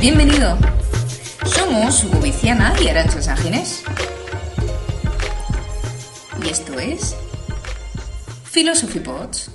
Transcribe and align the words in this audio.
Bienvenido. 0.00 0.56
Somos 1.44 2.04
Hugo 2.04 2.20
Viciana 2.20 2.74
y 2.82 2.88
Arancha 2.88 3.20
Ságenes. 3.20 3.84
Y 6.42 6.48
esto 6.48 6.78
es 6.78 7.14
Philosophy 8.50 9.00
Pods. 9.00 9.50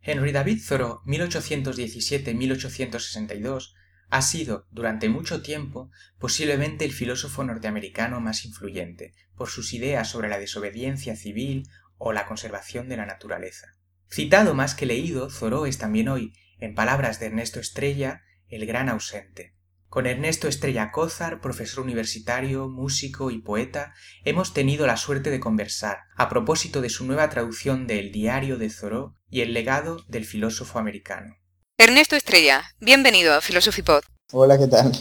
Henry 0.00 0.32
David 0.32 0.62
Thoreau, 0.66 1.02
1817-1862, 1.04 3.74
ha 4.14 4.22
sido, 4.22 4.68
durante 4.70 5.08
mucho 5.08 5.42
tiempo, 5.42 5.90
posiblemente 6.20 6.84
el 6.84 6.92
filósofo 6.92 7.42
norteamericano 7.42 8.20
más 8.20 8.44
influyente, 8.44 9.12
por 9.34 9.48
sus 9.48 9.72
ideas 9.72 10.08
sobre 10.08 10.28
la 10.28 10.38
desobediencia 10.38 11.16
civil 11.16 11.68
o 11.98 12.12
la 12.12 12.24
conservación 12.24 12.88
de 12.88 12.96
la 12.96 13.06
naturaleza. 13.06 13.66
Citado 14.08 14.54
más 14.54 14.76
que 14.76 14.86
leído, 14.86 15.26
Thoreau 15.26 15.66
es 15.66 15.78
también 15.78 16.08
hoy, 16.08 16.32
en 16.60 16.76
palabras 16.76 17.18
de 17.18 17.26
Ernesto 17.26 17.58
Estrella, 17.58 18.22
el 18.46 18.66
gran 18.66 18.88
ausente. 18.88 19.56
Con 19.88 20.06
Ernesto 20.06 20.46
Estrella 20.46 20.92
Cózar, 20.92 21.40
profesor 21.40 21.82
universitario, 21.82 22.68
músico 22.68 23.32
y 23.32 23.42
poeta, 23.42 23.94
hemos 24.24 24.54
tenido 24.54 24.86
la 24.86 24.96
suerte 24.96 25.30
de 25.30 25.40
conversar 25.40 26.02
a 26.14 26.28
propósito 26.28 26.82
de 26.82 26.88
su 26.88 27.04
nueva 27.04 27.30
traducción 27.30 27.88
de 27.88 27.98
El 27.98 28.12
diario 28.12 28.58
de 28.58 28.70
Thoreau 28.70 29.16
y 29.28 29.40
el 29.40 29.52
legado 29.52 30.04
del 30.06 30.24
filósofo 30.24 30.78
americano. 30.78 31.34
Ernesto 31.76 32.14
Estrella, 32.14 32.62
bienvenido 32.78 33.34
a 33.34 33.40
Philosophy 33.40 33.82
Pod. 33.82 34.04
Hola, 34.30 34.56
¿qué 34.56 34.68
tal? 34.68 34.92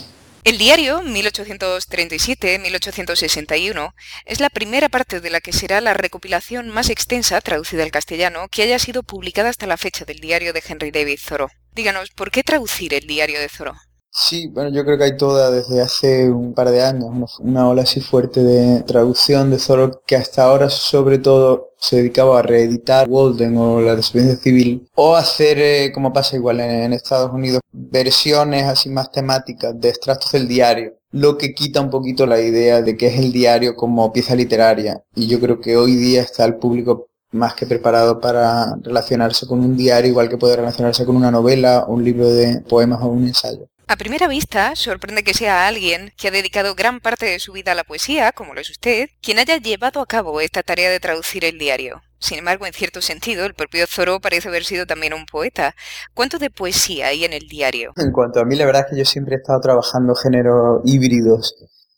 El 0.43 0.57
diario 0.57 1.03
1837-1861 1.03 3.93
es 4.25 4.39
la 4.39 4.49
primera 4.49 4.89
parte 4.89 5.21
de 5.21 5.29
la 5.29 5.39
que 5.39 5.53
será 5.53 5.81
la 5.81 5.93
recopilación 5.93 6.69
más 6.69 6.89
extensa 6.89 7.39
traducida 7.41 7.83
al 7.83 7.91
castellano 7.91 8.47
que 8.49 8.63
haya 8.63 8.79
sido 8.79 9.03
publicada 9.03 9.49
hasta 9.49 9.67
la 9.67 9.77
fecha 9.77 10.03
del 10.03 10.17
diario 10.17 10.51
de 10.51 10.63
Henry 10.67 10.89
David 10.89 11.19
Thoreau. 11.23 11.49
Díganos, 11.73 12.09
¿por 12.09 12.31
qué 12.31 12.41
traducir 12.41 12.95
el 12.95 13.05
diario 13.05 13.39
de 13.39 13.49
Thoreau? 13.49 13.75
Sí, 14.15 14.47
bueno, 14.47 14.69
yo 14.69 14.85
creo 14.85 14.95
que 14.99 15.05
hay 15.05 15.17
toda 15.17 15.49
desde 15.49 15.81
hace 15.81 16.29
un 16.29 16.53
par 16.53 16.69
de 16.69 16.83
años 16.83 17.39
una, 17.39 17.67
ola 17.67 17.81
así 17.81 17.99
fuerte 17.99 18.43
de 18.43 18.83
traducción 18.83 19.49
de 19.49 19.57
Thoreau 19.57 20.01
que 20.05 20.15
hasta 20.15 20.43
ahora 20.43 20.69
sobre 20.69 21.17
todo 21.17 21.71
se 21.77 21.95
dedicaba 21.97 22.37
a 22.37 22.43
reeditar 22.43 23.09
Walden 23.09 23.57
o 23.57 23.81
la 23.81 23.95
desobediencia 23.95 24.43
civil 24.43 24.87
o 24.93 25.15
hacer, 25.15 25.57
eh, 25.59 25.91
como 25.91 26.13
pasa 26.13 26.35
igual 26.35 26.59
en, 26.59 26.93
Estados 26.93 27.33
Unidos, 27.33 27.61
versiones 27.71 28.65
así 28.65 28.87
más 28.89 29.11
temáticas 29.11 29.79
de 29.79 29.89
extractos 29.89 30.31
del 30.33 30.47
diario, 30.47 30.93
lo 31.11 31.35
que 31.35 31.55
quita 31.55 31.81
un 31.81 31.89
poquito 31.89 32.27
la 32.27 32.39
idea 32.39 32.83
de 32.83 32.95
que 32.95 33.07
es 33.07 33.17
el 33.17 33.31
diario 33.31 33.75
como 33.75 34.13
pieza 34.13 34.35
literaria 34.35 35.03
y 35.15 35.27
yo 35.27 35.39
creo 35.39 35.59
que 35.59 35.75
hoy 35.75 35.95
día 35.95 36.21
está 36.21 36.45
el 36.45 36.57
público 36.57 37.07
más 37.31 37.55
que 37.55 37.65
preparado 37.65 38.19
para 38.19 38.75
relacionarse 38.75 39.47
con 39.47 39.59
un 39.59 39.75
diario 39.75 40.11
igual 40.11 40.29
que 40.29 40.37
puede 40.37 40.55
relacionarse 40.55 41.03
con 41.03 41.15
una 41.15 41.31
novela, 41.31 41.85
un 41.87 42.03
libro 42.03 42.29
de 42.29 42.61
poemas 42.61 43.01
o 43.01 43.07
un 43.07 43.25
ensayo. 43.25 43.67
A 43.87 43.97
primera 43.97 44.27
vista, 44.27 44.75
sorprende 44.75 45.23
que 45.23 45.33
sea 45.33 45.67
alguien 45.67 46.11
que 46.17 46.29
ha 46.29 46.31
dedicado 46.31 46.73
gran 46.73 46.99
parte 46.99 47.25
de 47.25 47.39
su 47.39 47.51
vida 47.51 47.73
a 47.73 47.75
la 47.75 47.83
poesía, 47.83 48.31
como 48.31 48.53
lo 48.53 48.61
es 48.61 48.69
usted, 48.69 49.09
quien 49.21 49.39
haya 49.39 49.57
llevado 49.57 49.99
a 49.99 50.05
cabo 50.05 50.39
esta 50.39 50.63
tarea 50.63 50.89
de 50.89 50.99
traducir 50.99 51.43
el 51.43 51.59
diario. 51.59 52.01
Sin 52.17 52.37
embargo, 52.37 52.65
en 52.65 52.71
cierto 52.71 53.01
sentido, 53.01 53.45
el 53.45 53.53
propio 53.53 53.85
Thoreau 53.85 54.21
parece 54.21 54.47
haber 54.47 54.63
sido 54.63 54.85
también 54.85 55.13
un 55.13 55.25
poeta. 55.25 55.75
¿Cuánto 56.13 56.39
de 56.39 56.49
poesía 56.49 57.07
hay 57.07 57.25
en 57.25 57.33
el 57.33 57.49
diario? 57.49 57.91
En 57.97 58.13
cuanto 58.13 58.39
a 58.39 58.45
mí, 58.45 58.55
la 58.55 58.65
verdad 58.65 58.83
es 58.85 58.91
que 58.91 58.97
yo 58.99 59.05
siempre 59.05 59.35
he 59.35 59.39
estado 59.39 59.59
trabajando 59.59 60.15
géneros 60.15 60.81
híbridos 60.85 61.53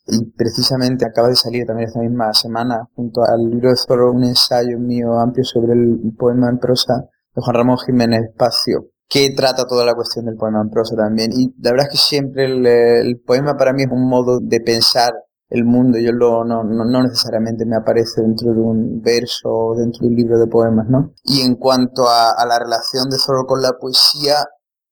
y 0.07 0.25
precisamente 0.31 1.05
acaba 1.05 1.29
de 1.29 1.35
salir 1.35 1.67
también 1.67 1.89
esta 1.89 1.99
misma 1.99 2.33
semana, 2.33 2.89
junto 2.95 3.21
al 3.23 3.49
libro 3.49 3.69
de 3.69 3.75
Thoreau, 3.87 4.11
un 4.11 4.23
ensayo 4.23 4.79
mío 4.79 5.19
amplio 5.19 5.43
sobre 5.43 5.73
el 5.73 5.99
poema 6.17 6.49
en 6.49 6.57
prosa 6.57 7.05
de 7.35 7.41
Juan 7.41 7.55
Ramón 7.55 7.77
Jiménez 7.77 8.23
Espacio, 8.29 8.87
que 9.07 9.29
trata 9.31 9.67
toda 9.67 9.85
la 9.85 9.95
cuestión 9.95 10.25
del 10.25 10.35
poema 10.35 10.61
en 10.61 10.69
prosa 10.69 10.95
también. 10.95 11.31
Y 11.33 11.53
la 11.61 11.71
verdad 11.71 11.87
es 11.87 11.93
que 11.93 11.97
siempre 11.97 12.45
el, 12.45 13.21
poema 13.25 13.55
para 13.57 13.73
mí 13.73 13.83
es 13.83 13.91
un 13.91 14.07
modo 14.07 14.39
de 14.41 14.59
pensar 14.61 15.13
el 15.49 15.63
mundo. 15.63 15.97
Yo 15.99 16.11
lo, 16.11 16.43
no, 16.43 16.63
no, 16.63 17.03
necesariamente 17.03 17.65
me 17.65 17.75
aparece 17.75 18.21
dentro 18.21 18.53
de 18.53 18.61
un 18.61 19.01
verso 19.01 19.49
o 19.49 19.75
dentro 19.75 20.01
de 20.01 20.07
un 20.07 20.15
libro 20.15 20.39
de 20.39 20.47
poemas, 20.47 20.87
¿no? 20.89 21.13
Y 21.23 21.41
en 21.41 21.55
cuanto 21.55 22.07
a, 22.09 22.33
la 22.47 22.59
relación 22.59 23.09
de 23.09 23.17
Thoreau 23.23 23.45
con 23.45 23.61
la 23.61 23.73
poesía, 23.79 24.37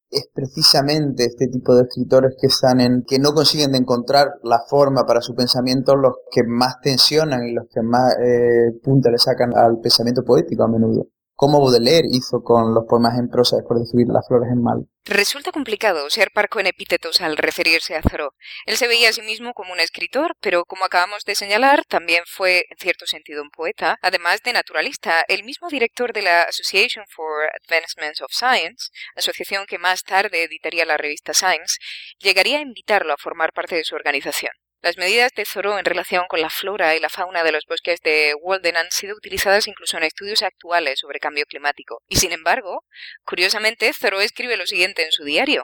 es 0.09 0.30
precisamente 0.31 1.25
este 1.25 1.47
tipo 1.47 1.74
de 1.75 1.84
escritores 1.84 2.35
que 2.40 2.45
están 2.45 2.80
en, 2.81 3.03
que 3.03 3.18
no 3.18 3.34
consiguen 3.34 3.74
encontrar 3.74 4.28
la 4.44 4.59
forma 4.69 5.06
para 5.07 5.22
su 5.22 5.34
pensamiento 5.34 5.95
los 5.95 6.13
que 6.30 6.44
más 6.44 6.80
tensionan 6.81 7.47
y 7.47 7.53
los 7.53 7.66
que 7.74 7.81
más 7.81 8.13
eh, 8.24 8.78
punta 8.84 9.09
le 9.09 9.18
sacan 9.18 9.57
al 9.57 9.80
pensamiento 9.81 10.24
poético 10.24 10.63
a 10.63 10.68
menudo 10.68 11.07
cómo 11.43 11.59
Baudelaire 11.59 12.07
hizo 12.09 12.41
con 12.41 12.73
los 12.73 12.85
poemas 12.87 13.19
en 13.19 13.27
prosa 13.27 13.57
después 13.57 13.81
de 13.91 14.05
Las 14.07 14.25
flores 14.29 14.49
en 14.49 14.63
mal. 14.63 14.87
Resulta 15.03 15.51
complicado 15.51 16.09
ser 16.09 16.31
parco 16.33 16.61
en 16.61 16.67
epítetos 16.67 17.19
al 17.19 17.35
referirse 17.35 17.97
a 17.97 18.01
Thoreau. 18.01 18.29
Él 18.65 18.77
se 18.77 18.87
veía 18.87 19.09
a 19.09 19.11
sí 19.11 19.21
mismo 19.21 19.53
como 19.53 19.73
un 19.73 19.81
escritor, 19.81 20.37
pero 20.39 20.63
como 20.63 20.85
acabamos 20.85 21.25
de 21.25 21.35
señalar, 21.35 21.83
también 21.83 22.23
fue 22.25 22.63
en 22.69 22.77
cierto 22.77 23.05
sentido 23.07 23.43
un 23.43 23.49
poeta, 23.49 23.97
además 24.01 24.41
de 24.45 24.53
naturalista. 24.53 25.25
El 25.27 25.43
mismo 25.43 25.67
director 25.67 26.13
de 26.13 26.21
la 26.21 26.43
Association 26.43 27.03
for 27.13 27.49
Advancement 27.61 28.21
of 28.21 28.31
Science, 28.31 28.87
asociación 29.17 29.65
que 29.67 29.77
más 29.77 30.03
tarde 30.03 30.43
editaría 30.43 30.85
la 30.85 30.95
revista 30.95 31.33
Science, 31.33 31.75
llegaría 32.19 32.59
a 32.59 32.61
invitarlo 32.61 33.11
a 33.11 33.17
formar 33.17 33.51
parte 33.51 33.75
de 33.75 33.83
su 33.83 33.95
organización. 33.95 34.53
Las 34.83 34.97
medidas 34.97 35.31
de 35.33 35.45
Thoreau 35.45 35.77
en 35.77 35.85
relación 35.85 36.25
con 36.27 36.41
la 36.41 36.49
flora 36.49 36.94
y 36.94 36.99
la 36.99 37.07
fauna 37.07 37.45
de 37.45 37.53
los 37.53 37.66
bosques 37.66 38.01
de 38.01 38.35
Walden 38.41 38.75
han 38.75 38.91
sido 38.91 39.16
utilizadas 39.16 39.66
incluso 39.69 39.95
en 39.95 40.03
estudios 40.03 40.44
actuales 40.44 40.99
sobre 40.99 41.21
cambio 41.21 41.45
climático. 41.45 42.03
Y 42.09 42.17
sin 42.17 42.33
embargo, 42.33 42.83
curiosamente, 43.23 43.89
Thoreau 43.97 44.19
escribe 44.19 44.57
lo 44.57 44.67
siguiente 44.67 45.05
en 45.05 45.13
su 45.13 45.23
diario. 45.23 45.63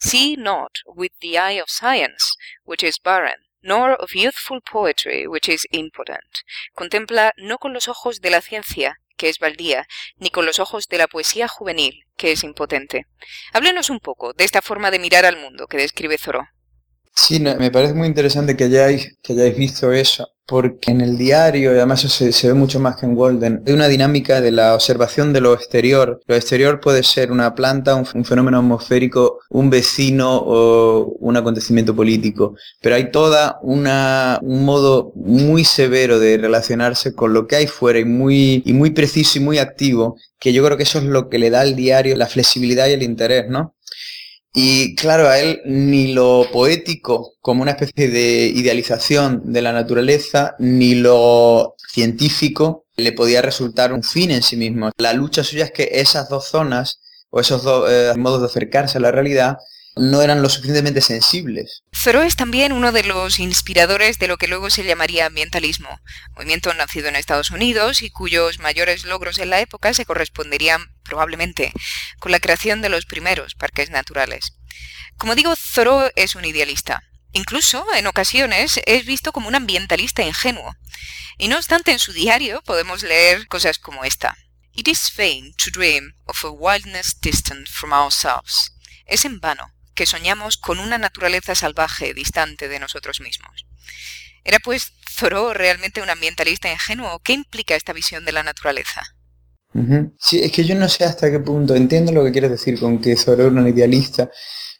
See 0.00 0.34
not 0.36 0.72
with 0.84 1.12
the 1.20 1.38
eye 1.38 1.62
of 1.62 1.68
science, 1.70 2.34
which 2.64 2.82
is 2.82 3.00
barren, 3.00 3.46
nor 3.60 3.92
of 4.00 4.10
youthful 4.14 4.60
poetry, 4.60 5.28
which 5.28 5.48
is 5.48 5.68
impotent. 5.70 6.26
Contempla 6.74 7.34
no 7.36 7.58
con 7.58 7.72
los 7.72 7.86
ojos 7.86 8.20
de 8.20 8.30
la 8.30 8.40
ciencia, 8.40 8.98
que 9.16 9.28
es 9.28 9.38
baldía, 9.38 9.86
ni 10.16 10.30
con 10.30 10.44
los 10.44 10.58
ojos 10.58 10.88
de 10.88 10.98
la 10.98 11.06
poesía 11.06 11.46
juvenil, 11.46 12.04
que 12.16 12.32
es 12.32 12.42
impotente. 12.42 13.06
Háblenos 13.52 13.90
un 13.90 14.00
poco 14.00 14.32
de 14.32 14.42
esta 14.42 14.60
forma 14.60 14.90
de 14.90 14.98
mirar 14.98 15.24
al 15.24 15.36
mundo 15.36 15.68
que 15.68 15.76
describe 15.76 16.18
Thoreau. 16.18 16.48
Sí, 17.18 17.40
me 17.40 17.70
parece 17.70 17.94
muy 17.94 18.06
interesante 18.08 18.56
que 18.56 18.64
hayáis, 18.64 19.16
que 19.22 19.32
hayáis 19.32 19.56
visto 19.56 19.90
eso, 19.92 20.28
porque 20.46 20.92
en 20.92 21.00
el 21.00 21.16
diario, 21.16 21.72
y 21.72 21.76
además 21.76 22.02
se, 22.02 22.30
se, 22.30 22.48
ve 22.48 22.54
mucho 22.54 22.78
más 22.78 22.96
que 22.96 23.06
en 23.06 23.16
Walden, 23.16 23.62
hay 23.66 23.72
una 23.72 23.88
dinámica 23.88 24.40
de 24.40 24.52
la 24.52 24.74
observación 24.74 25.32
de 25.32 25.40
lo 25.40 25.54
exterior. 25.54 26.20
Lo 26.26 26.36
exterior 26.36 26.78
puede 26.78 27.02
ser 27.02 27.32
una 27.32 27.54
planta, 27.54 27.94
un, 27.96 28.24
fenómeno 28.24 28.58
atmosférico, 28.58 29.40
un 29.50 29.70
vecino 29.70 30.36
o 30.36 31.16
un 31.18 31.36
acontecimiento 31.36 31.96
político, 31.96 32.54
pero 32.82 32.94
hay 32.96 33.10
toda 33.10 33.58
una, 33.62 34.38
un 34.42 34.64
modo 34.64 35.12
muy 35.14 35.64
severo 35.64 36.18
de 36.20 36.36
relacionarse 36.36 37.14
con 37.14 37.32
lo 37.32 37.46
que 37.46 37.56
hay 37.56 37.66
fuera 37.66 37.98
y 37.98 38.04
muy, 38.04 38.62
y 38.66 38.72
muy 38.74 38.90
preciso 38.90 39.38
y 39.38 39.42
muy 39.42 39.58
activo, 39.58 40.16
que 40.38 40.52
yo 40.52 40.64
creo 40.64 40.76
que 40.76 40.84
eso 40.84 40.98
es 40.98 41.04
lo 41.04 41.28
que 41.28 41.38
le 41.38 41.50
da 41.50 41.62
al 41.62 41.76
diario 41.76 42.14
la 42.14 42.26
flexibilidad 42.26 42.88
y 42.88 42.92
el 42.92 43.02
interés, 43.02 43.48
¿no? 43.48 43.75
Y 44.58 44.94
claro, 44.94 45.28
a 45.28 45.38
él 45.38 45.60
ni 45.66 46.14
lo 46.14 46.46
poético 46.50 47.34
como 47.42 47.60
una 47.60 47.72
especie 47.72 48.08
de 48.08 48.46
idealización 48.46 49.52
de 49.52 49.60
la 49.60 49.70
naturaleza, 49.70 50.56
ni 50.58 50.94
lo 50.94 51.74
científico 51.92 52.86
le 52.96 53.12
podía 53.12 53.42
resultar 53.42 53.92
un 53.92 54.02
fin 54.02 54.30
en 54.30 54.42
sí 54.42 54.56
mismo. 54.56 54.92
La 54.96 55.12
lucha 55.12 55.44
suya 55.44 55.66
es 55.66 55.72
que 55.72 55.90
esas 55.92 56.30
dos 56.30 56.46
zonas 56.46 57.00
o 57.28 57.40
esos 57.40 57.64
dos 57.64 57.86
eh, 57.90 58.14
modos 58.16 58.40
de 58.40 58.46
acercarse 58.46 58.96
a 58.96 59.02
la 59.02 59.12
realidad 59.12 59.58
no 59.96 60.20
eran 60.20 60.42
lo 60.42 60.50
suficientemente 60.50 61.00
sensibles. 61.00 61.82
Thoreau 62.04 62.22
es 62.22 62.36
también 62.36 62.72
uno 62.72 62.92
de 62.92 63.02
los 63.02 63.38
inspiradores 63.38 64.18
de 64.18 64.28
lo 64.28 64.36
que 64.36 64.46
luego 64.46 64.68
se 64.68 64.84
llamaría 64.84 65.26
ambientalismo, 65.26 66.00
movimiento 66.36 66.72
nacido 66.74 67.08
en 67.08 67.16
Estados 67.16 67.50
Unidos 67.50 68.02
y 68.02 68.10
cuyos 68.10 68.58
mayores 68.58 69.04
logros 69.04 69.38
en 69.38 69.48
la 69.48 69.60
época 69.60 69.94
se 69.94 70.04
corresponderían 70.04 70.94
probablemente 71.02 71.72
con 72.18 72.30
la 72.30 72.40
creación 72.40 72.82
de 72.82 72.90
los 72.90 73.06
primeros 73.06 73.54
parques 73.54 73.88
naturales. 73.88 74.52
Como 75.16 75.34
digo, 75.34 75.54
Thoreau 75.74 76.10
es 76.14 76.34
un 76.34 76.44
idealista. 76.44 77.02
Incluso, 77.32 77.86
en 77.94 78.06
ocasiones, 78.06 78.80
es 78.86 79.06
visto 79.06 79.32
como 79.32 79.48
un 79.48 79.54
ambientalista 79.54 80.22
ingenuo. 80.22 80.76
Y 81.38 81.48
no 81.48 81.56
obstante, 81.56 81.92
en 81.92 81.98
su 81.98 82.12
diario 82.12 82.62
podemos 82.62 83.02
leer 83.02 83.48
cosas 83.48 83.78
como 83.78 84.04
esta. 84.04 84.36
It 84.72 84.88
is 84.88 85.10
vain 85.16 85.54
to 85.54 85.70
dream 85.70 86.14
of 86.26 86.44
a 86.44 86.50
wildness 86.50 87.18
distant 87.20 87.66
from 87.68 87.92
ourselves. 87.92 88.72
Es 89.06 89.24
en 89.24 89.40
vano 89.40 89.75
que 89.96 90.06
soñamos 90.06 90.56
con 90.58 90.78
una 90.78 90.98
naturaleza 90.98 91.56
salvaje 91.56 92.14
distante 92.14 92.68
de 92.68 92.78
nosotros 92.78 93.20
mismos. 93.20 93.66
¿Era 94.44 94.60
pues 94.60 94.92
Thoreau 95.18 95.52
realmente 95.52 96.02
un 96.02 96.10
ambientalista 96.10 96.70
ingenuo? 96.70 97.18
¿Qué 97.24 97.32
implica 97.32 97.74
esta 97.74 97.92
visión 97.92 98.24
de 98.24 98.32
la 98.32 98.44
naturaleza? 98.44 99.02
Sí, 100.18 100.40
es 100.42 100.52
que 100.52 100.64
yo 100.64 100.74
no 100.74 100.88
sé 100.88 101.04
hasta 101.04 101.30
qué 101.30 101.40
punto, 101.40 101.74
entiendo 101.74 102.12
lo 102.12 102.24
que 102.24 102.32
quieres 102.32 102.50
decir 102.50 102.78
con 102.78 102.98
que 102.98 103.16
Thoreau 103.16 103.50
era 103.50 103.60
un 103.60 103.68
idealista, 103.68 104.30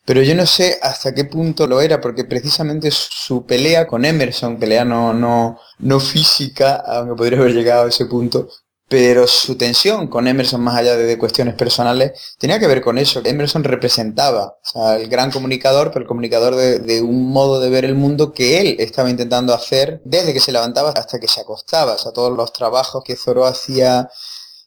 pero 0.06 0.22
yo 0.22 0.34
no 0.34 0.46
sé 0.46 0.78
hasta 0.80 1.12
qué 1.12 1.24
punto 1.24 1.66
lo 1.66 1.80
era, 1.80 2.00
porque 2.00 2.24
precisamente 2.24 2.90
su 2.90 3.44
pelea 3.44 3.86
con 3.86 4.04
Emerson, 4.04 4.58
pelea 4.58 4.84
no, 4.84 5.12
no, 5.12 5.58
no 5.80 6.00
física, 6.00 6.76
aunque 6.76 7.16
podría 7.16 7.40
haber 7.40 7.52
llegado 7.52 7.86
a 7.86 7.88
ese 7.88 8.06
punto, 8.06 8.48
pero 8.88 9.26
su 9.26 9.56
tensión 9.56 10.06
con 10.08 10.28
Emerson, 10.28 10.60
más 10.60 10.76
allá 10.76 10.96
de, 10.96 11.18
cuestiones 11.18 11.54
personales, 11.54 12.36
tenía 12.38 12.60
que 12.60 12.66
ver 12.66 12.80
con 12.80 12.98
eso. 12.98 13.20
Emerson 13.24 13.64
representaba 13.64 14.44
o 14.44 14.58
sea, 14.62 14.96
el 14.96 15.08
gran 15.08 15.30
comunicador, 15.30 15.88
pero 15.90 16.02
el 16.02 16.08
comunicador 16.08 16.54
de, 16.54 16.78
de, 16.78 17.02
un 17.02 17.30
modo 17.32 17.58
de 17.60 17.68
ver 17.70 17.84
el 17.84 17.94
mundo 17.94 18.32
que 18.32 18.60
él 18.60 18.76
estaba 18.78 19.10
intentando 19.10 19.52
hacer 19.54 20.00
desde 20.04 20.32
que 20.32 20.40
se 20.40 20.52
levantaba 20.52 20.90
hasta 20.90 21.18
que 21.18 21.28
se 21.28 21.40
acostaba. 21.40 21.94
O 21.94 21.98
sea, 21.98 22.12
todos 22.12 22.36
los 22.36 22.52
trabajos 22.52 23.02
que 23.04 23.16
Zoro 23.16 23.44
hacía 23.46 24.08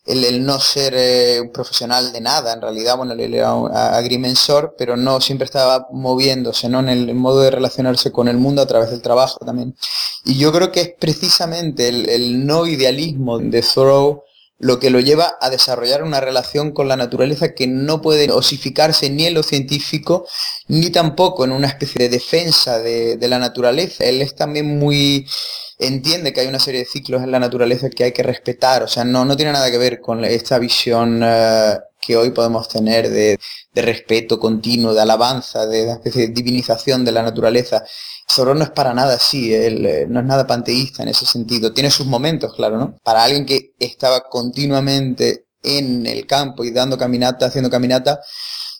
el, 0.09 0.45
no 0.45 0.59
ser 0.59 0.93
eh, 0.95 1.39
un 1.41 1.51
profesional 1.51 2.11
de 2.11 2.21
nada, 2.21 2.53
en 2.53 2.61
realidad, 2.61 2.97
bueno, 2.97 3.13
él 3.13 3.33
era 3.33 3.53
un 3.53 3.71
agrimensor, 3.71 4.75
pero 4.77 4.97
no 4.97 5.21
siempre 5.21 5.45
estaba 5.45 5.87
moviéndose, 5.91 6.67
¿no? 6.67 6.79
En 6.79 6.89
el, 6.89 7.13
modo 7.15 7.41
de 7.41 7.51
relacionarse 7.51 8.11
con 8.11 8.27
el 8.27 8.37
mundo 8.37 8.61
a 8.61 8.65
través 8.65 8.89
del 8.89 9.01
trabajo 9.01 9.39
también. 9.45 9.75
Y 10.25 10.37
yo 10.37 10.51
creo 10.51 10.71
que 10.71 10.81
es 10.81 10.91
precisamente 10.99 11.89
el, 11.89 12.45
no 12.45 12.65
idealismo 12.65 13.39
de 13.39 13.61
Thoreau 13.61 14.23
lo 14.59 14.79
que 14.79 14.89
lo 14.89 14.99
lleva 14.99 15.37
a 15.39 15.49
desarrollar 15.49 16.03
una 16.03 16.19
relación 16.19 16.71
con 16.71 16.89
la 16.89 16.97
naturaleza 16.97 17.55
que 17.55 17.65
no 17.65 18.01
puede 18.01 18.29
osificarse 18.29 19.09
ni 19.09 19.25
en 19.25 19.33
lo 19.33 19.41
científico, 19.41 20.27
ni 20.67 20.89
tampoco 20.89 21.45
en 21.45 21.53
una 21.53 21.67
especie 21.67 22.03
de 22.03 22.09
defensa 22.09 22.79
de, 22.79 23.17
la 23.27 23.39
naturaleza. 23.39 24.03
Él 24.03 24.21
es 24.21 24.35
también 24.35 24.77
muy 24.77 25.25
entiende 25.77 26.33
que 26.33 26.41
hay 26.41 26.47
una 26.47 26.59
serie 26.59 26.81
de 26.81 26.85
ciclos 26.85 27.23
en 27.23 27.31
la 27.31 27.39
naturaleza 27.39 27.89
que 27.89 28.03
hay 28.03 28.11
que 28.11 28.21
respetar, 28.21 28.83
o 28.83 28.87
sea, 28.87 29.05
no, 29.05 29.23
no 29.23 29.37
tiene 29.37 29.53
nada 29.53 29.71
que 29.71 29.77
ver 29.77 30.01
con 30.01 30.25
esta 30.25 30.59
visión 30.59 31.21
eh, 31.23 31.77
que 31.99 32.17
hoy 32.17 32.31
podemos 32.31 32.67
tener 32.67 33.09
de, 33.09 33.39
respeto 33.73 34.39
continuo, 34.39 34.93
de 34.93 35.01
alabanza, 35.01 35.65
de 35.65 35.83
una 35.83 35.93
especie 35.93 36.27
de 36.27 36.33
divinización 36.33 37.05
de 37.05 37.11
la 37.11 37.23
naturaleza. 37.23 37.83
Thoreau 38.33 38.55
no 38.55 38.63
es 38.63 38.71
para 38.71 38.93
nada 38.93 39.13
así, 39.15 39.53
eh, 39.53 40.05
no 40.09 40.19
es 40.19 40.25
nada 40.25 40.45
panteísta 40.45 41.03
en 41.03 41.09
ese 41.09 41.25
sentido. 41.25 41.73
Tiene 41.73 41.91
sus 41.91 42.05
momentos, 42.05 42.53
claro, 42.55 42.77
¿no? 42.77 42.97
Para 43.03 43.23
alguien 43.23 43.45
que 43.45 43.73
estaba 43.79 44.21
continuamente 44.29 45.45
en 45.63 46.05
el 46.05 46.25
campo 46.25 46.63
y 46.63 46.71
dando 46.71 46.97
caminata, 46.97 47.45
haciendo 47.47 47.69
caminata, 47.69 48.19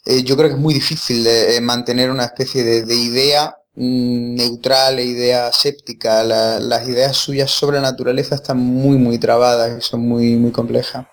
eh, 0.06 0.24
yo 0.24 0.36
creo 0.38 0.50
que 0.50 0.56
es 0.56 0.62
muy 0.62 0.74
difícil 0.74 1.24
de, 1.24 1.60
mantener 1.62 2.12
una 2.12 2.25
especie 2.25 2.63
de, 2.63 2.83
de 2.83 2.95
idea 2.95 3.56
Mm, 3.81 4.36
neutral 4.36 5.00
e 5.00 5.06
idea 5.06 5.51
séptica. 5.54 6.24
las 6.24 6.88
ideas 6.88 7.15
suyas 7.15 7.50
sobre 7.50 7.77
la 7.77 7.83
naturaleza 7.92 8.36
están 8.36 8.57
muy, 8.57 8.98
muy 8.98 9.18
trabadas 9.18 9.77
y 9.77 9.81
son 9.81 10.01
muy, 10.01 10.36
muy 10.36 10.51
complejas. 10.51 11.06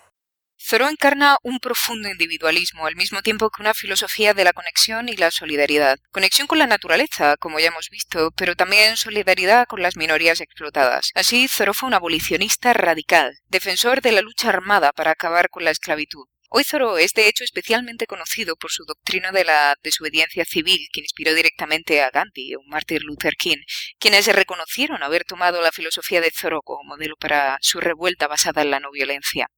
Thoreau 0.67 0.89
encarna 0.89 1.37
un 1.43 1.59
profundo 1.59 2.09
individualismo 2.09 2.85
al 2.85 2.97
mismo 2.97 3.21
tiempo 3.21 3.49
que 3.49 3.61
una 3.61 3.73
filosofía 3.73 4.33
de 4.33 4.43
la 4.43 4.51
conexión 4.51 5.07
y 5.07 5.15
la 5.15 5.31
solidaridad. 5.31 5.97
Conexión 6.11 6.45
con 6.45 6.59
la 6.59 6.67
naturaleza, 6.67 7.37
como 7.37 7.59
ya 7.59 7.67
hemos 7.67 7.89
visto, 7.89 8.31
pero 8.35 8.53
también 8.53 8.97
solidaridad 8.97 9.65
con 9.65 9.81
las 9.81 9.95
minorías 9.95 10.41
explotadas. 10.41 11.11
Así, 11.15 11.47
Thoreau 11.47 11.73
fue 11.73 11.87
un 11.87 11.93
abolicionista 11.93 12.73
radical, 12.73 13.37
defensor 13.47 14.01
de 14.01 14.11
la 14.11 14.21
lucha 14.21 14.49
armada 14.49 14.91
para 14.91 15.11
acabar 15.11 15.49
con 15.49 15.63
la 15.63 15.71
esclavitud. 15.71 16.25
Thoreau 16.49 16.97
es 16.97 17.13
de 17.13 17.27
hecho 17.27 17.43
especialmente 17.43 18.07
conocido 18.07 18.55
por 18.55 18.71
su 18.71 18.85
doctrina 18.85 19.31
de 19.31 19.43
la 19.43 19.75
desobediencia 19.83 20.45
civil 20.45 20.87
que 20.91 21.01
inspiró 21.01 21.33
directamente 21.33 22.01
a 22.01 22.09
Gandhi 22.09 22.55
o 22.55 22.61
Martin 22.65 22.99
Luther 23.03 23.35
King, 23.35 23.57
quienes 23.99 24.27
reconocieron 24.27 25.03
haber 25.03 25.25
tomado 25.25 25.61
la 25.61 25.71
filosofía 25.71 26.21
de 26.21 26.31
Thoreau 26.31 26.61
como 26.61 26.83
modelo 26.83 27.15
para 27.17 27.57
su 27.61 27.79
revuelta 27.79 28.27
basada 28.27 28.61
en 28.61 28.71
la 28.71 28.79
no 28.79 28.91
violencia. 28.91 29.49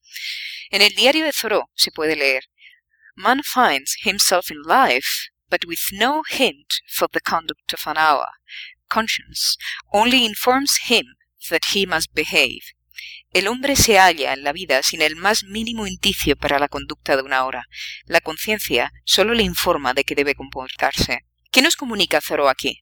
En 0.72 0.82
el 0.82 0.94
diario 0.96 1.26
de 1.26 1.32
Thoreau 1.32 1.70
se 1.76 1.92
puede 1.92 2.16
leer 2.16 2.46
Man 3.16 3.44
finds 3.44 3.98
himself 4.06 4.50
in 4.50 4.62
life, 4.64 5.30
but 5.50 5.66
with 5.66 5.92
no 5.92 6.24
hint 6.24 6.82
for 6.88 7.10
the 7.12 7.20
conduct 7.20 7.74
of 7.74 7.86
an 7.86 7.98
hour. 7.98 8.28
Conscience 8.88 9.58
only 9.94 10.26
informs 10.26 10.78
him 10.90 11.06
that 11.50 11.74
he 11.74 11.86
must 11.86 12.14
behave. 12.14 12.74
El 13.32 13.48
hombre 13.48 13.76
se 13.76 14.00
halla 14.00 14.34
en 14.34 14.44
la 14.44 14.54
vida 14.54 14.82
sin 14.82 15.04
el 15.04 15.16
más 15.16 15.44
mínimo 15.44 15.86
indicio 15.86 16.36
para 16.36 16.58
la 16.58 16.68
conducta 16.68 17.16
de 17.16 17.22
una 17.22 17.46
hora. 17.46 17.66
La 18.06 18.22
conciencia 18.22 18.92
solo 19.06 19.36
le 19.36 19.44
informa 19.44 19.94
de 19.94 20.04
que 20.04 20.16
debe 20.16 20.34
comportarse. 20.34 21.20
¿Qué 21.52 21.62
nos 21.62 21.76
comunica 21.76 22.22
Zoro 22.22 22.50
aquí? 22.50 22.80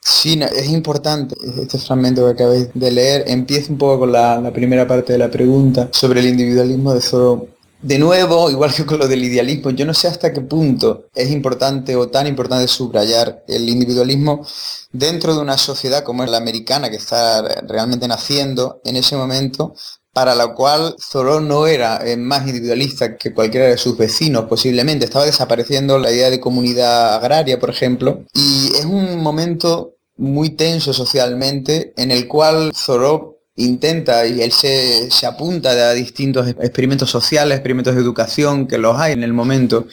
Sí, 0.00 0.40
es 0.42 0.68
importante 0.70 1.34
este 1.62 1.78
fragmento 1.78 2.24
que 2.24 2.32
acabáis 2.32 2.68
de 2.72 2.90
leer. 2.90 3.24
Empieza 3.26 3.70
un 3.70 3.76
poco 3.76 4.00
con 4.00 4.12
la, 4.12 4.40
la 4.40 4.50
primera 4.50 4.86
parte 4.86 5.12
de 5.12 5.18
la 5.18 5.30
pregunta 5.30 5.90
sobre 5.92 6.20
el 6.20 6.28
individualismo 6.28 6.94
de 6.94 7.02
Zoro 7.02 7.48
de 7.82 7.98
nuevo, 7.98 8.50
igual 8.50 8.72
que 8.74 8.86
con 8.86 8.98
lo 8.98 9.08
del 9.08 9.24
idealismo, 9.24 9.70
yo 9.70 9.84
no 9.84 9.94
sé 9.94 10.08
hasta 10.08 10.32
qué 10.32 10.40
punto 10.40 11.06
es 11.14 11.30
importante 11.30 11.96
o 11.96 12.08
tan 12.08 12.26
importante 12.26 12.68
subrayar 12.68 13.44
el 13.48 13.68
individualismo 13.68 14.46
dentro 14.92 15.34
de 15.34 15.40
una 15.40 15.58
sociedad 15.58 16.02
como 16.02 16.24
es 16.24 16.30
la 16.30 16.38
americana 16.38 16.90
que 16.90 16.96
está 16.96 17.42
realmente 17.66 18.08
naciendo 18.08 18.80
en 18.84 18.96
ese 18.96 19.16
momento, 19.16 19.74
para 20.12 20.34
la 20.34 20.54
cual 20.54 20.96
Thoreau 21.12 21.40
no 21.40 21.66
era 21.68 22.04
eh, 22.04 22.16
más 22.16 22.46
individualista 22.46 23.16
que 23.16 23.32
cualquiera 23.32 23.68
de 23.68 23.78
sus 23.78 23.96
vecinos, 23.96 24.46
posiblemente. 24.46 25.04
Estaba 25.04 25.24
desapareciendo 25.24 25.98
la 25.98 26.10
idea 26.10 26.30
de 26.30 26.40
comunidad 26.40 27.14
agraria, 27.14 27.60
por 27.60 27.70
ejemplo, 27.70 28.24
y 28.34 28.72
es 28.76 28.84
un 28.84 29.22
momento 29.22 29.94
muy 30.16 30.50
tenso 30.50 30.92
socialmente 30.92 31.94
en 31.96 32.10
el 32.10 32.26
cual 32.26 32.72
Thoreau 32.72 33.39
intenta 33.64 34.26
y 34.26 34.42
él 34.42 34.52
se, 34.52 35.08
apunta 35.26 35.70
a 35.70 35.94
distintos 35.94 36.48
experimentos 36.48 37.10
sociales, 37.10 37.56
experimentos 37.56 37.94
de 37.94 38.00
educación 38.00 38.66
que 38.66 38.78
los 38.78 38.98
hay 38.98 39.12
en 39.12 39.22
el 39.22 39.32
momento. 39.32 39.86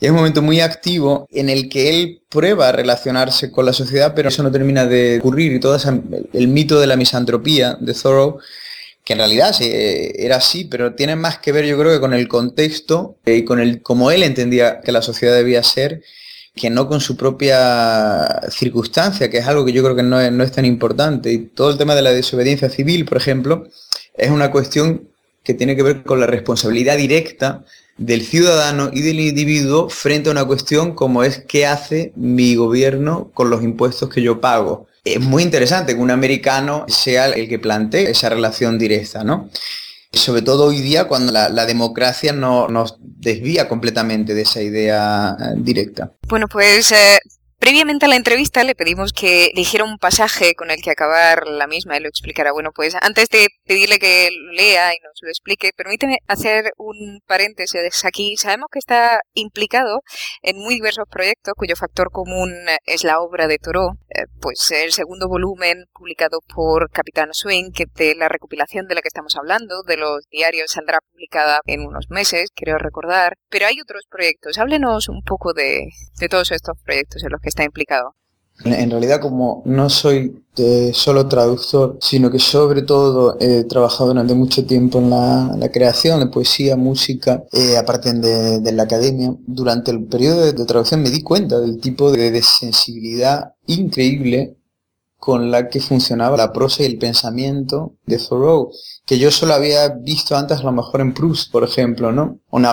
Y 0.00 0.06
es 0.06 0.10
un 0.10 0.16
momento 0.16 0.42
muy 0.42 0.60
activo 0.60 1.26
en 1.30 1.48
el 1.48 1.68
que 1.68 1.90
él 1.90 2.22
prueba 2.28 2.68
a 2.68 2.72
relacionarse 2.72 3.52
con 3.52 3.66
la 3.66 3.72
sociedad, 3.72 4.14
pero 4.16 4.30
eso 4.30 4.42
no 4.42 4.50
termina 4.50 4.84
de 4.86 5.18
ocurrir. 5.18 5.52
Y 5.52 5.60
todo 5.60 5.78
el 6.32 6.48
mito 6.48 6.80
de 6.80 6.88
la 6.88 6.96
misantropía 6.96 7.76
de 7.80 7.94
Thoreau, 7.94 8.38
que 9.04 9.12
en 9.12 9.20
realidad 9.20 9.54
era 9.60 10.36
así, 10.36 10.64
pero 10.64 10.94
tiene 10.94 11.14
más 11.14 11.38
que 11.38 11.52
ver 11.52 11.66
yo 11.66 11.78
creo 11.78 11.92
que 11.92 12.00
con 12.00 12.14
el 12.14 12.26
contexto 12.28 13.16
y 13.24 13.44
con 13.44 13.60
el 13.60 13.82
cómo 13.82 14.10
él 14.10 14.22
entendía 14.22 14.80
que 14.80 14.92
la 14.92 15.02
sociedad 15.02 15.34
debía 15.34 15.62
ser 15.62 16.02
que 16.54 16.70
no 16.70 16.86
con 16.86 17.00
su 17.00 17.16
propia 17.16 18.26
circunstancia, 18.50 19.30
que 19.30 19.38
es 19.38 19.46
algo 19.46 19.64
que 19.64 19.72
yo 19.72 19.82
creo 19.82 19.96
que 19.96 20.02
no 20.02 20.20
es, 20.20 20.52
tan 20.52 20.64
importante. 20.64 21.32
Y 21.32 21.38
todo 21.38 21.70
el 21.70 21.78
tema 21.78 21.94
de 21.94 22.02
la 22.02 22.12
desobediencia 22.12 22.68
civil, 22.68 23.04
por 23.04 23.16
ejemplo, 23.16 23.68
es 24.16 24.30
una 24.30 24.50
cuestión 24.50 25.08
que 25.42 25.54
tiene 25.54 25.74
que 25.76 25.82
ver 25.82 26.02
con 26.02 26.20
la 26.20 26.26
responsabilidad 26.26 26.96
directa 26.96 27.64
del 27.96 28.22
ciudadano 28.22 28.90
y 28.92 29.02
del 29.02 29.20
individuo 29.20 29.88
frente 29.88 30.28
a 30.28 30.32
una 30.32 30.44
cuestión 30.44 30.94
como 30.94 31.24
es 31.24 31.42
qué 31.48 31.66
hace 31.66 32.12
mi 32.16 32.54
gobierno 32.54 33.30
con 33.34 33.50
los 33.50 33.62
impuestos 33.62 34.08
que 34.08 34.22
yo 34.22 34.40
pago. 34.40 34.86
Es 35.04 35.20
muy 35.20 35.42
interesante 35.42 35.94
que 35.94 36.00
un 36.00 36.10
americano 36.10 36.84
sea 36.86 37.26
el 37.26 37.48
que 37.48 37.58
plantee 37.58 38.10
esa 38.10 38.28
relación 38.28 38.78
directa, 38.78 39.24
¿no? 39.24 39.50
Sobre 40.12 40.42
todo 40.42 40.66
hoy 40.66 40.80
día 40.80 41.08
cuando 41.08 41.32
la, 41.32 41.66
democracia 41.66 42.32
no, 42.32 42.68
nos 42.68 42.96
desvía 43.00 43.68
completamente 43.68 44.34
de 44.34 44.42
esa 44.42 44.60
idea 44.60 45.36
eh, 45.40 45.54
directa. 45.56 46.12
Bueno, 46.28 46.48
pues 46.48 46.92
eh, 46.92 47.18
Previamente 47.62 48.06
a 48.06 48.08
la 48.08 48.16
entrevista 48.16 48.64
le 48.64 48.74
pedimos 48.74 49.12
que 49.12 49.52
dijera 49.54 49.84
un 49.84 49.96
pasaje 49.96 50.56
con 50.56 50.72
el 50.72 50.82
que 50.82 50.90
acabar 50.90 51.46
la 51.46 51.68
misma 51.68 51.96
y 51.96 52.00
lo 52.00 52.08
explicara. 52.08 52.50
Bueno, 52.50 52.72
pues 52.74 52.96
antes 53.00 53.28
de 53.28 53.46
pedirle 53.64 54.00
que 54.00 54.30
lo 54.32 54.50
lea 54.50 54.92
y 54.92 54.98
nos 54.98 55.12
lo 55.22 55.28
explique, 55.28 55.70
permíteme 55.76 56.18
hacer 56.26 56.72
un 56.76 57.20
paréntesis 57.24 58.04
aquí. 58.04 58.36
Sabemos 58.36 58.66
que 58.72 58.80
está 58.80 59.20
implicado 59.34 60.00
en 60.42 60.58
muy 60.58 60.74
diversos 60.74 61.04
proyectos 61.08 61.54
cuyo 61.56 61.76
factor 61.76 62.10
común 62.10 62.52
es 62.84 63.04
la 63.04 63.20
obra 63.20 63.46
de 63.46 63.58
Toro. 63.58 63.92
Eh, 64.08 64.24
pues 64.40 64.68
el 64.72 64.90
segundo 64.90 65.28
volumen 65.28 65.84
publicado 65.92 66.40
por 66.52 66.90
Capitán 66.90 67.28
Swing, 67.30 67.70
que 67.70 67.84
de 67.94 68.16
la 68.16 68.28
recopilación 68.28 68.88
de 68.88 68.96
la 68.96 69.02
que 69.02 69.08
estamos 69.08 69.36
hablando, 69.36 69.84
de 69.84 69.98
los 69.98 70.26
diarios, 70.32 70.72
saldrá 70.72 70.98
publicada 71.12 71.60
en 71.66 71.86
unos 71.86 72.10
meses, 72.10 72.50
creo 72.56 72.78
recordar. 72.78 73.34
Pero 73.48 73.68
hay 73.68 73.80
otros 73.80 74.02
proyectos. 74.10 74.58
Háblenos 74.58 75.08
un 75.08 75.22
poco 75.22 75.52
de, 75.52 75.86
de 76.18 76.28
todos 76.28 76.50
estos 76.50 76.76
proyectos 76.82 77.22
en 77.22 77.30
los 77.30 77.40
que 77.40 77.51
está 77.52 77.64
implicado? 77.64 78.14
En 78.64 78.90
realidad, 78.90 79.20
como 79.20 79.62
no 79.64 79.90
soy 79.90 80.44
eh, 80.56 80.92
solo 80.94 81.26
traductor, 81.26 81.98
sino 82.00 82.30
que 82.30 82.38
sobre 82.38 82.82
todo 82.82 83.36
he 83.40 83.64
trabajado 83.64 84.08
durante 84.08 84.34
mucho 84.34 84.64
tiempo 84.66 84.98
en 84.98 85.10
la, 85.10 85.70
creación 85.72 86.20
de 86.20 86.26
poesía, 86.26 86.76
música, 86.76 87.42
eh, 87.52 87.76
aparte 87.76 88.12
de, 88.12 88.72
la 88.72 88.84
academia, 88.84 89.34
durante 89.46 89.90
el 89.90 90.04
periodo 90.04 90.44
de, 90.44 90.52
traducción 90.64 91.02
me 91.02 91.10
di 91.10 91.22
cuenta 91.22 91.58
del 91.58 91.80
tipo 91.80 92.12
de 92.12 92.30
desensibilidad 92.30 93.54
increíble 93.66 94.56
con 95.16 95.50
la 95.50 95.68
que 95.68 95.80
funcionaba 95.80 96.36
la 96.36 96.52
prosa 96.52 96.82
y 96.82 96.86
el 96.86 96.98
pensamiento 96.98 97.94
de 98.06 98.18
Thoreau, 98.18 98.70
que 99.06 99.18
yo 99.18 99.30
solo 99.30 99.54
había 99.54 99.88
visto 99.88 100.36
antes 100.36 100.58
a 100.58 100.64
lo 100.64 100.72
mejor 100.72 101.00
en 101.00 101.14
Proust, 101.14 101.50
por 101.50 101.64
ejemplo, 101.64 102.12
¿no? 102.12 102.40
O 102.50 102.58
en 102.58 102.66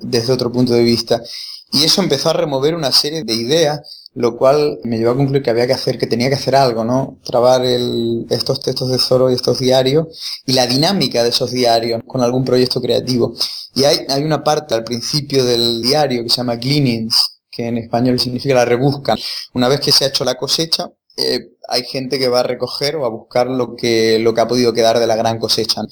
desde 0.00 0.32
otro 0.32 0.50
punto 0.50 0.72
de 0.72 0.82
vista. 0.82 1.22
Y 1.70 1.84
eso 1.84 2.02
empezó 2.02 2.30
a 2.30 2.34
remover 2.34 2.74
una 2.74 2.92
serie 2.92 3.24
de 3.24 3.34
ideas 3.34 4.01
lo 4.14 4.36
cual 4.36 4.78
me 4.84 4.98
llevó 4.98 5.12
a 5.12 5.16
concluir 5.16 5.42
que 5.42 5.50
había 5.50 5.66
que 5.66 5.72
hacer, 5.72 5.98
que 5.98 6.06
tenía 6.06 6.28
que 6.28 6.34
hacer 6.34 6.54
algo, 6.54 6.84
¿no? 6.84 7.18
Trabar 7.24 7.62
estos 7.64 8.60
textos 8.60 8.90
de 8.90 8.98
Zoro 8.98 9.30
y 9.30 9.34
estos 9.34 9.58
diarios 9.58 10.06
y 10.46 10.52
la 10.52 10.66
dinámica 10.66 11.22
de 11.22 11.30
esos 11.30 11.50
diarios 11.50 12.02
con 12.06 12.20
algún 12.20 12.44
proyecto 12.44 12.80
creativo. 12.80 13.34
Y 13.74 13.84
hay, 13.84 13.98
hay 14.08 14.22
una 14.22 14.44
parte 14.44 14.74
al 14.74 14.84
principio 14.84 15.44
del 15.44 15.80
diario 15.80 16.22
que 16.22 16.28
se 16.28 16.36
llama 16.36 16.56
Gleanings, 16.56 17.40
que 17.50 17.68
en 17.68 17.78
español 17.78 18.20
significa 18.20 18.54
la 18.54 18.66
rebusca. 18.66 19.16
Una 19.54 19.68
vez 19.68 19.80
que 19.80 19.92
se 19.92 20.04
ha 20.04 20.08
hecho 20.08 20.24
la 20.24 20.34
cosecha, 20.34 20.90
eh, 21.16 21.40
hay 21.68 21.84
gente 21.84 22.18
que 22.18 22.28
va 22.28 22.40
a 22.40 22.44
recoger 22.44 22.96
o 22.96 23.06
a 23.06 23.08
buscar 23.08 23.46
lo 23.46 23.76
que, 23.76 24.18
lo 24.18 24.34
que 24.34 24.40
ha 24.42 24.48
podido 24.48 24.74
quedar 24.74 24.98
de 24.98 25.06
la 25.06 25.16
gran 25.16 25.38
cosecha. 25.38 25.82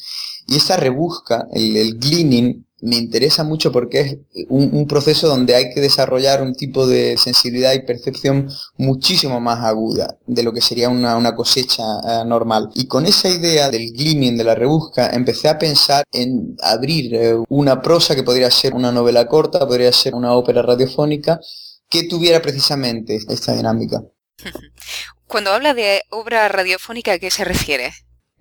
Y 0.46 0.56
esa 0.56 0.76
rebusca, 0.76 1.46
el, 1.52 1.76
el 1.76 1.98
gleaning, 1.98 2.66
me 2.82 2.96
interesa 2.96 3.44
mucho 3.44 3.72
porque 3.72 4.00
es 4.00 4.46
un, 4.48 4.86
proceso 4.86 5.28
donde 5.28 5.54
hay 5.54 5.72
que 5.72 5.80
desarrollar 5.80 6.42
un 6.42 6.54
tipo 6.54 6.86
de 6.86 7.16
sensibilidad 7.16 7.72
y 7.74 7.80
percepción 7.80 8.48
muchísimo 8.76 9.40
más 9.40 9.64
aguda 9.64 10.18
de 10.26 10.42
lo 10.42 10.52
que 10.52 10.60
sería 10.60 10.88
una, 10.88 11.34
cosecha 11.34 11.82
eh, 12.06 12.24
normal. 12.26 12.70
Y 12.74 12.86
con 12.86 13.06
esa 13.06 13.28
idea 13.28 13.70
del 13.70 13.92
gleaning, 13.92 14.36
de 14.36 14.44
la 14.44 14.54
rebusca, 14.54 15.10
empecé 15.12 15.48
a 15.48 15.58
pensar 15.58 16.04
en 16.12 16.56
abrir 16.62 17.14
eh, 17.14 17.34
una 17.48 17.80
prosa 17.82 18.14
que 18.14 18.22
podría 18.22 18.50
ser 18.50 18.74
una 18.74 18.92
novela 18.92 19.26
corta, 19.26 19.66
podría 19.66 19.92
ser 19.92 20.14
una 20.14 20.34
ópera 20.34 20.62
radiofónica, 20.62 21.40
que 21.88 22.04
tuviera 22.04 22.40
precisamente 22.40 23.18
esta 23.28 23.54
dinámica. 23.54 24.02
Cuando 25.26 25.52
habla 25.52 25.74
de 25.74 26.02
obra 26.10 26.48
radiofónica, 26.48 27.12
¿a 27.12 27.18
qué 27.18 27.30
se 27.30 27.44
refiere? 27.44 27.92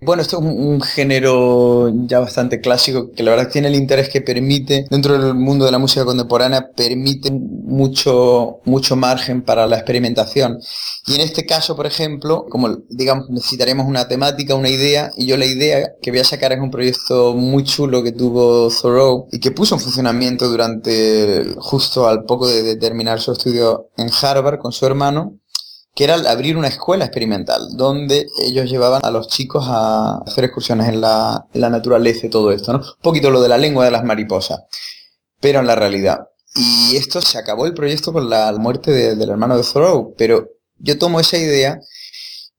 Bueno, 0.02 0.22
esto 0.22 0.38
es 0.38 0.44
un, 0.44 0.80
género 0.80 1.92
ya 2.06 2.20
bastante 2.20 2.60
clásico 2.62 3.10
que 3.12 3.22
la 3.22 3.32
verdad 3.32 3.50
tiene 3.50 3.68
el 3.68 3.74
interés 3.74 4.08
que 4.08 4.22
permite, 4.22 4.86
dentro 4.88 5.18
del 5.18 5.34
mundo 5.34 5.66
de 5.66 5.72
la 5.72 5.78
música 5.78 6.06
contemporánea, 6.06 6.70
permite 6.74 7.30
mucho, 7.30 8.60
mucho 8.64 8.96
margen 8.96 9.42
para 9.42 9.66
la 9.66 9.76
experimentación. 9.76 10.58
Y 11.06 11.16
en 11.16 11.20
este 11.20 11.44
caso, 11.44 11.76
por 11.76 11.86
ejemplo, 11.86 12.46
como 12.48 12.78
digamos, 12.88 13.28
necesitaremos 13.28 13.86
una 13.86 14.08
temática, 14.08 14.54
una 14.54 14.70
idea, 14.70 15.10
y 15.18 15.26
yo 15.26 15.36
la 15.36 15.44
idea 15.44 15.92
que 16.00 16.10
voy 16.10 16.20
a 16.20 16.24
sacar 16.24 16.52
es 16.52 16.60
un 16.60 16.70
proyecto 16.70 17.34
muy 17.34 17.64
chulo 17.64 18.02
que 18.02 18.12
tuvo 18.12 18.70
Thoreau 18.70 19.28
y 19.30 19.38
que 19.38 19.50
puso 19.50 19.74
en 19.74 19.82
funcionamiento 19.82 20.48
durante, 20.48 21.54
justo 21.58 22.08
al 22.08 22.24
poco 22.24 22.48
de 22.48 22.76
terminar 22.76 23.20
su 23.20 23.32
estudio 23.32 23.90
en 23.98 24.08
Harvard 24.22 24.60
con 24.60 24.72
su 24.72 24.86
hermano, 24.86 25.39
que 25.94 26.04
era 26.04 26.14
abrir 26.30 26.56
una 26.56 26.68
escuela 26.68 27.04
experimental, 27.04 27.76
donde 27.76 28.26
ellos 28.42 28.70
llevaban 28.70 29.00
a 29.04 29.10
los 29.10 29.28
chicos 29.28 29.64
a 29.68 30.18
hacer 30.26 30.44
excursiones 30.44 30.88
en 30.88 31.00
la, 31.00 31.46
naturaleza 31.54 32.26
y 32.26 32.30
todo 32.30 32.52
esto, 32.52 32.72
¿no? 32.72 32.78
Un 32.78 33.02
poquito 33.02 33.30
lo 33.30 33.40
de 33.42 33.48
la 33.48 33.58
lengua 33.58 33.84
de 33.84 33.90
las 33.90 34.04
mariposas, 34.04 34.60
pero 35.40 35.60
en 35.60 35.66
la 35.66 35.74
realidad. 35.74 36.20
Y 36.54 36.96
esto 36.96 37.20
se 37.20 37.38
acabó 37.38 37.66
el 37.66 37.74
proyecto 37.74 38.12
con 38.12 38.28
la 38.28 38.52
muerte 38.52 38.90
del 38.90 39.28
hermano 39.28 39.56
de 39.56 39.64
Thoreau, 39.64 40.14
pero 40.16 40.48
yo 40.78 40.98
tomo 40.98 41.20
esa 41.20 41.38
idea 41.38 41.80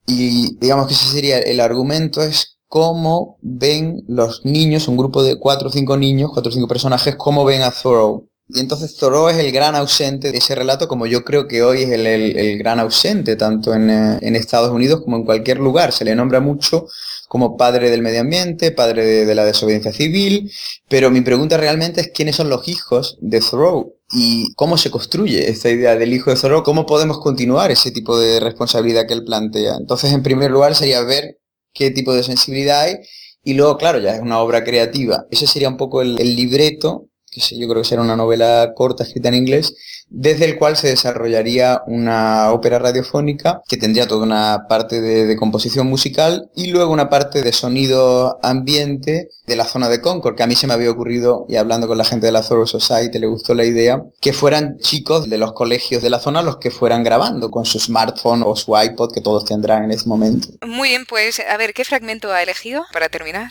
y 0.06 0.56
digamos 0.58 0.86
que 0.86 0.94
ese 0.94 1.08
sería 1.08 1.38
el 1.38 1.60
argumento 1.60 2.22
es 2.22 2.58
cómo 2.72 3.38
ven 3.42 4.02
los 4.08 4.44
niños, 4.44 4.88
un 4.88 4.96
grupo 4.96 5.22
de 5.22 5.38
cuatro 5.38 5.68
o 5.68 5.70
cinco 5.72 5.96
niños, 5.98 6.30
cuatro 6.32 6.50
o 6.50 6.54
cinco 6.54 6.68
personajes, 6.68 7.16
cómo 7.16 7.44
ven 7.44 7.62
a 7.62 7.70
Thoreau. 7.70 8.30
Y 8.48 8.60
entonces 8.60 8.96
Thoreau 8.96 9.28
es 9.28 9.38
el 9.38 9.52
gran 9.52 9.74
ausente 9.76 10.32
de 10.32 10.38
ese 10.38 10.54
relato, 10.54 10.88
como 10.88 11.06
yo 11.06 11.24
creo 11.24 11.46
que 11.46 11.62
hoy 11.62 11.82
es 11.82 11.90
el, 11.90 12.58
gran 12.58 12.80
ausente, 12.80 13.36
tanto 13.36 13.72
eh, 13.74 14.18
en, 14.20 14.36
Estados 14.36 14.70
Unidos 14.70 15.00
como 15.02 15.16
en 15.16 15.24
cualquier 15.24 15.58
lugar. 15.58 15.92
Se 15.92 16.04
le 16.04 16.14
nombra 16.14 16.40
mucho 16.40 16.86
como 17.28 17.56
padre 17.56 17.90
del 17.90 18.02
medio 18.02 18.20
ambiente, 18.20 18.72
padre 18.72 19.24
de, 19.24 19.34
la 19.34 19.44
desobediencia 19.44 19.92
civil, 19.92 20.50
pero 20.88 21.10
mi 21.10 21.22
pregunta 21.22 21.56
realmente 21.56 22.02
es 22.02 22.10
quiénes 22.12 22.36
son 22.36 22.50
los 22.50 22.68
hijos 22.68 23.16
de 23.20 23.40
Thoreau 23.40 23.94
y 24.12 24.52
cómo 24.54 24.76
se 24.76 24.90
construye 24.90 25.48
esta 25.48 25.70
idea 25.70 25.96
del 25.96 26.12
hijo 26.12 26.30
de 26.30 26.36
Thoreau, 26.36 26.62
cómo 26.62 26.84
podemos 26.84 27.20
continuar 27.20 27.70
ese 27.70 27.90
tipo 27.90 28.18
de 28.18 28.40
responsabilidad 28.40 29.06
que 29.06 29.14
él 29.14 29.24
plantea. 29.24 29.76
Entonces, 29.80 30.12
en 30.12 30.22
primer 30.22 30.50
lugar, 30.50 30.74
sería 30.74 31.00
ver 31.02 31.38
qué 31.72 31.90
tipo 31.90 32.12
de 32.12 32.22
sensibilidad 32.22 32.82
hay 32.82 32.96
y 33.42 33.54
luego, 33.54 33.78
claro, 33.78 33.98
ya 33.98 34.14
es 34.16 34.20
una 34.20 34.40
obra 34.40 34.62
creativa. 34.62 35.24
Ese 35.30 35.46
sería 35.46 35.70
un 35.70 35.78
poco 35.78 36.02
el 36.02 36.36
libreto 36.36 37.08
que 37.32 37.40
sé, 37.40 37.58
yo 37.58 37.66
creo 37.66 37.82
que 37.82 37.88
será 37.88 38.02
una 38.02 38.14
novela 38.14 38.72
corta 38.76 39.04
escrita 39.04 39.30
en 39.30 39.36
inglés, 39.36 39.74
desde 40.08 40.44
el 40.44 40.58
cual 40.58 40.76
se 40.76 40.88
desarrollaría 40.88 41.80
una 41.86 42.52
ópera 42.52 42.78
radiofónica 42.78 43.62
que 43.66 43.78
tendría 43.78 44.06
toda 44.06 44.24
una 44.24 44.66
parte 44.68 45.00
de, 45.00 45.34
composición 45.36 45.86
musical 45.86 46.50
y 46.54 46.66
luego 46.66 46.92
una 46.92 47.08
parte 47.08 47.40
de 47.40 47.54
sonido 47.54 48.38
ambiente 48.42 49.30
de 49.46 49.56
la 49.56 49.64
zona 49.64 49.88
de 49.88 50.02
Concord, 50.02 50.36
que 50.36 50.42
a 50.42 50.46
mí 50.46 50.54
se 50.54 50.66
me 50.66 50.74
había 50.74 50.90
ocurrido, 50.90 51.46
y 51.48 51.56
hablando 51.56 51.88
con 51.88 51.96
la 51.96 52.04
gente 52.04 52.26
de 52.26 52.32
la 52.32 52.42
Thorough 52.42 52.68
Society, 52.68 53.18
le 53.18 53.26
gustó 53.26 53.54
la 53.54 53.64
idea, 53.64 54.02
que 54.20 54.34
fueran 54.34 54.76
chicos 54.78 55.30
de 55.30 55.38
los 55.38 55.54
colegios 55.54 56.02
de 56.02 56.10
la 56.10 56.20
zona 56.20 56.42
los 56.42 56.58
que 56.58 56.70
fueran 56.70 57.02
grabando 57.02 57.50
con 57.50 57.64
su 57.64 57.80
smartphone 57.80 58.42
o 58.44 58.54
su 58.56 58.76
iPod 58.76 59.12
que 59.12 59.22
todos 59.22 59.46
tendrán 59.46 59.84
en 59.84 59.92
ese 59.92 60.06
momento. 60.06 60.48
Muy 60.66 60.90
bien, 60.90 61.06
pues 61.06 61.40
a 61.40 61.56
ver, 61.56 61.72
¿qué 61.72 61.84
fragmento 61.86 62.30
ha 62.30 62.42
elegido 62.42 62.84
para 62.92 63.08
terminar? 63.08 63.50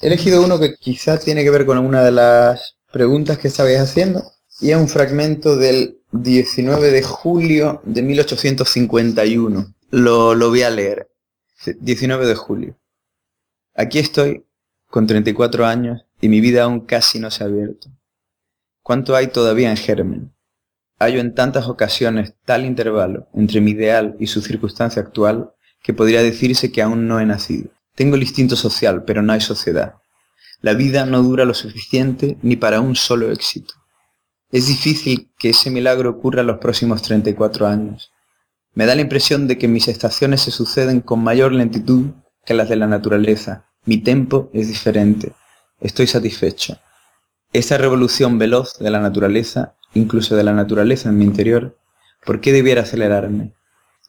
He 0.00 0.08
elegido 0.08 0.42
uno 0.42 0.58
que 0.58 0.74
quizás 0.74 1.24
tiene 1.24 1.44
que 1.44 1.50
ver 1.50 1.64
con 1.64 1.78
una 1.78 2.02
de 2.02 2.10
las 2.10 2.76
preguntas 2.92 3.38
que 3.38 3.48
estabais 3.48 3.80
haciendo. 3.80 4.22
Y 4.60 4.70
es 4.70 4.76
un 4.76 4.88
fragmento 4.88 5.56
del 5.56 5.98
19 6.12 6.90
de 6.90 7.02
julio 7.02 7.80
de 7.84 8.02
1851. 8.02 9.74
Lo, 9.90 10.34
lo 10.34 10.48
voy 10.50 10.62
a 10.62 10.70
leer. 10.70 11.10
19 11.80 12.26
de 12.26 12.34
julio. 12.34 12.78
Aquí 13.74 13.98
estoy, 13.98 14.44
con 14.88 15.06
34 15.06 15.66
años, 15.66 16.04
y 16.20 16.28
mi 16.28 16.40
vida 16.40 16.64
aún 16.64 16.80
casi 16.80 17.18
no 17.18 17.30
se 17.30 17.42
ha 17.42 17.46
abierto. 17.46 17.88
¿Cuánto 18.82 19.16
hay 19.16 19.28
todavía 19.28 19.70
en 19.70 19.76
germen? 19.76 20.34
Hallo 20.98 21.20
en 21.20 21.34
tantas 21.34 21.66
ocasiones 21.66 22.34
tal 22.44 22.64
intervalo 22.64 23.28
entre 23.34 23.60
mi 23.60 23.72
ideal 23.72 24.16
y 24.20 24.28
su 24.28 24.40
circunstancia 24.40 25.02
actual 25.02 25.52
que 25.82 25.94
podría 25.94 26.22
decirse 26.22 26.70
que 26.70 26.82
aún 26.82 27.08
no 27.08 27.18
he 27.18 27.26
nacido. 27.26 27.70
Tengo 27.94 28.16
el 28.16 28.22
instinto 28.22 28.54
social, 28.56 29.04
pero 29.04 29.22
no 29.22 29.32
hay 29.32 29.40
sociedad. 29.40 29.94
La 30.62 30.74
vida 30.74 31.06
no 31.06 31.22
dura 31.22 31.44
lo 31.44 31.54
suficiente 31.54 32.38
ni 32.42 32.54
para 32.54 32.80
un 32.80 32.94
solo 32.94 33.32
éxito. 33.32 33.74
Es 34.52 34.68
difícil 34.68 35.32
que 35.36 35.50
ese 35.50 35.70
milagro 35.70 36.10
ocurra 36.10 36.42
en 36.42 36.46
los 36.46 36.58
próximos 36.58 37.02
34 37.02 37.66
años. 37.66 38.12
Me 38.72 38.86
da 38.86 38.94
la 38.94 39.02
impresión 39.02 39.48
de 39.48 39.58
que 39.58 39.66
mis 39.66 39.88
estaciones 39.88 40.42
se 40.42 40.52
suceden 40.52 41.00
con 41.00 41.22
mayor 41.22 41.52
lentitud 41.52 42.12
que 42.44 42.54
las 42.54 42.68
de 42.68 42.76
la 42.76 42.86
naturaleza. 42.86 43.66
Mi 43.84 43.98
tempo 43.98 44.50
es 44.52 44.68
diferente. 44.68 45.32
Estoy 45.80 46.06
satisfecho. 46.06 46.78
Esa 47.52 47.76
revolución 47.76 48.38
veloz 48.38 48.78
de 48.78 48.90
la 48.90 49.00
naturaleza, 49.00 49.74
incluso 49.94 50.36
de 50.36 50.44
la 50.44 50.52
naturaleza 50.52 51.08
en 51.08 51.18
mi 51.18 51.24
interior, 51.24 51.76
¿por 52.24 52.40
qué 52.40 52.52
debiera 52.52 52.82
acelerarme? 52.82 53.54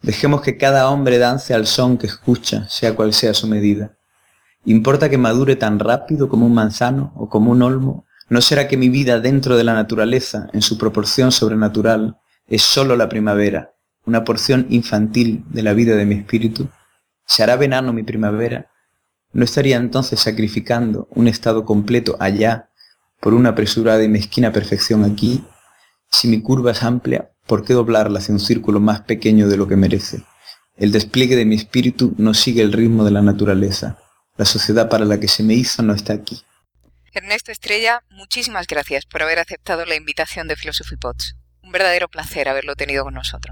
Dejemos 0.04 0.42
que 0.42 0.58
cada 0.58 0.88
hombre 0.90 1.18
dance 1.18 1.54
al 1.56 1.66
son 1.66 1.98
que 1.98 2.06
escucha, 2.06 2.70
sea 2.70 2.96
cual 2.96 3.12
sea 3.14 3.34
su 3.34 3.48
medida. 3.48 3.98
¿Importa 4.66 5.10
que 5.10 5.18
madure 5.18 5.58
tan 5.58 5.80
rápido 5.80 6.30
como 6.30 6.46
un 6.46 6.54
manzano 6.54 7.12
o 7.16 7.28
como 7.28 7.52
un 7.52 7.62
olmo? 7.62 8.06
¿No 8.30 8.42
será 8.42 8.70
que 8.70 8.78
mi 8.78 8.88
vida 8.88 9.20
dentro 9.20 9.58
de 9.58 9.66
la 9.66 9.74
naturaleza, 9.74 10.48
en 10.54 10.62
su 10.62 10.78
proporción 10.78 11.34
sobrenatural, 11.34 12.18
es 12.48 12.62
sólo 12.62 12.96
la 12.96 13.10
primavera, 13.10 13.74
una 14.06 14.24
porción 14.24 14.66
infantil 14.70 15.44
de 15.50 15.64
la 15.64 15.74
vida 15.74 15.98
de 15.98 16.06
mi 16.06 16.16
espíritu? 16.16 16.70
¿Se 17.26 17.44
hará 17.44 17.58
venano 17.58 17.92
mi 17.92 18.04
primavera? 18.04 18.70
¿No 19.34 19.44
estaría 19.44 19.76
entonces 19.76 20.22
sacrificando 20.22 21.10
un 21.12 21.28
estado 21.28 21.66
completo 21.66 22.16
allá 22.20 22.70
por 23.20 23.34
una 23.34 23.50
apresurada 23.50 24.04
y 24.04 24.08
mezquina 24.08 24.54
perfección 24.54 25.04
aquí? 25.04 25.44
Si 26.10 26.30
mi 26.30 26.42
curva 26.42 26.72
es 26.72 26.84
amplia, 26.84 27.32
¿por 27.48 27.66
qué 27.66 27.74
doblarla 27.74 28.20
hacia 28.20 28.34
un 28.34 28.40
círculo 28.40 28.80
más 28.80 29.02
pequeño 29.02 29.50
de 29.50 29.58
lo 29.58 29.68
que 29.68 29.76
merece? 29.76 30.24
El 30.78 30.94
despliegue 30.94 31.36
de 31.36 31.46
mi 31.46 31.56
espíritu 31.56 32.14
no 32.18 32.34
sigue 32.34 32.62
el 32.62 32.72
ritmo 32.72 33.04
de 33.04 33.12
la 33.12 33.22
naturaleza. 33.22 33.98
La 34.36 34.46
sociedad 34.46 34.90
para 34.90 35.06
la 35.06 35.20
que 35.20 35.28
se 35.28 35.44
me 35.44 35.54
hizo 35.54 35.84
no 35.84 35.94
está 35.94 36.14
aquí. 36.14 36.44
Ernesto 37.14 37.52
Estrella, 37.52 38.04
muchísimas 38.10 38.66
gracias 38.66 39.06
por 39.06 39.22
haber 39.22 39.38
aceptado 39.38 39.86
la 39.86 39.96
invitación 39.96 40.48
de 40.48 40.56
Philosophy 40.56 40.98
Pots. 40.98 41.36
Un 41.62 41.72
verdadero 41.72 42.08
placer 42.08 42.50
haberlo 42.50 42.76
tenido 42.76 43.04
con 43.04 43.14
nosotros. 43.14 43.52